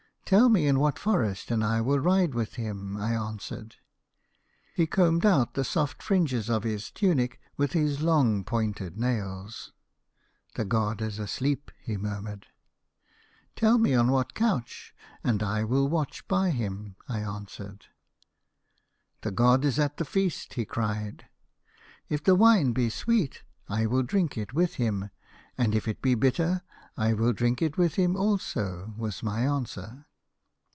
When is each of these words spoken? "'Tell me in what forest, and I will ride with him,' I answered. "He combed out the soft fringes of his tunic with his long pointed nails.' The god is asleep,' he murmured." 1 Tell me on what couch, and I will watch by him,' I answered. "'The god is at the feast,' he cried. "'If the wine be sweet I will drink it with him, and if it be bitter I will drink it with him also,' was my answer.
"'Tell 0.31 0.47
me 0.47 0.65
in 0.65 0.79
what 0.79 0.97
forest, 0.97 1.51
and 1.51 1.61
I 1.61 1.81
will 1.81 1.99
ride 1.99 2.33
with 2.33 2.53
him,' 2.53 2.95
I 2.95 3.11
answered. 3.13 3.75
"He 4.73 4.87
combed 4.87 5.25
out 5.25 5.55
the 5.55 5.65
soft 5.65 6.01
fringes 6.01 6.49
of 6.49 6.63
his 6.63 6.89
tunic 6.89 7.41
with 7.57 7.73
his 7.73 7.99
long 8.01 8.45
pointed 8.45 8.97
nails.' 8.97 9.73
The 10.55 10.63
god 10.63 11.01
is 11.01 11.19
asleep,' 11.19 11.69
he 11.81 11.97
murmured." 11.97 12.45
1 12.45 12.45
Tell 13.57 13.77
me 13.77 13.93
on 13.93 14.09
what 14.09 14.33
couch, 14.33 14.95
and 15.21 15.43
I 15.43 15.65
will 15.65 15.89
watch 15.89 16.25
by 16.29 16.51
him,' 16.51 16.95
I 17.09 17.19
answered. 17.19 17.87
"'The 19.23 19.31
god 19.31 19.65
is 19.65 19.79
at 19.79 19.97
the 19.97 20.05
feast,' 20.05 20.53
he 20.53 20.63
cried. 20.63 21.25
"'If 22.07 22.23
the 22.23 22.35
wine 22.35 22.71
be 22.71 22.89
sweet 22.89 23.43
I 23.67 23.85
will 23.85 24.03
drink 24.03 24.37
it 24.37 24.53
with 24.53 24.75
him, 24.75 25.09
and 25.57 25.75
if 25.75 25.89
it 25.89 26.01
be 26.01 26.15
bitter 26.15 26.61
I 26.95 27.11
will 27.11 27.33
drink 27.33 27.61
it 27.61 27.77
with 27.77 27.95
him 27.95 28.15
also,' 28.15 28.93
was 28.97 29.21
my 29.21 29.41
answer. 29.41 30.05